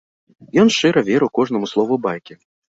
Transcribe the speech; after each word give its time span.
Ён 0.61 0.71
шчыра 0.77 1.05
верыў 1.11 1.33
кожнаму 1.37 1.71
слову 1.75 2.03
байкі. 2.09 2.43